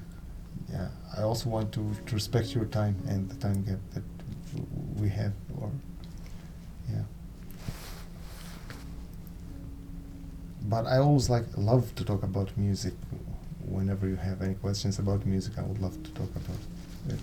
[0.73, 4.03] yeah, I also want to, to respect your time and the time gap that
[4.95, 5.69] we have, or
[6.89, 7.03] yeah.
[10.63, 12.93] But I always like love to talk about music.
[13.65, 16.57] Whenever you have any questions about music, I would love to talk about
[17.09, 17.19] it.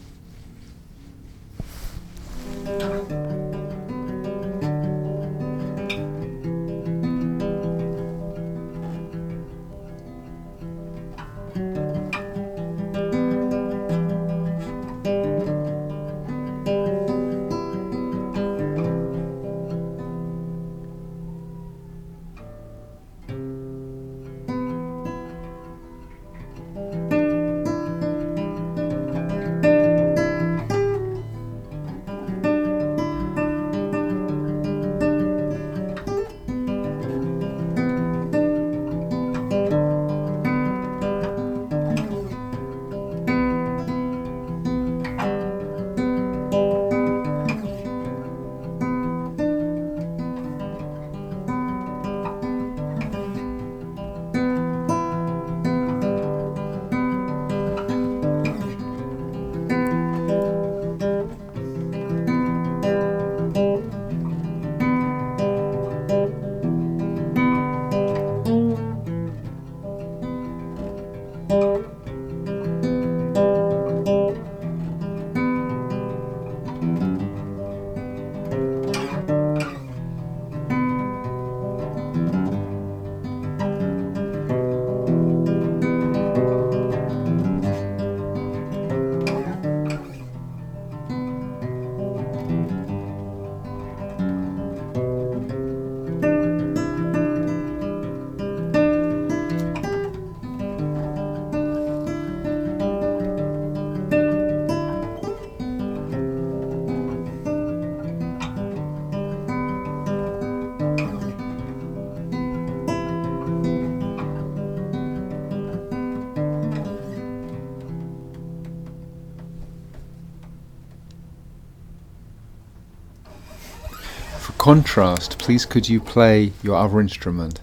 [124.70, 127.58] Contrast, please could you play your other instrument?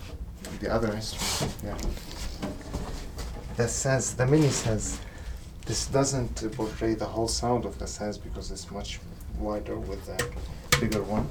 [0.59, 1.77] The other instrument, yeah.
[3.55, 4.99] The saz, the mini saz.
[5.65, 8.99] This doesn't portray the whole sound of the saz because it's much
[9.39, 10.21] wider with the
[10.81, 11.29] bigger one.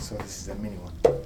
[0.00, 1.25] So this is the mini one.